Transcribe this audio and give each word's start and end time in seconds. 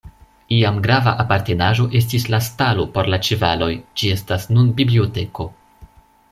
Iam 0.55 0.77
grava 0.85 1.11
apartenaĵo 1.23 1.85
estis 1.99 2.25
la 2.35 2.39
stalo 2.47 2.87
por 2.97 3.11
la 3.15 3.21
ĉevaloj, 3.29 3.69
ĝi 4.03 4.11
estas 4.15 4.49
nun 4.57 4.75
biblioteko. 4.81 5.49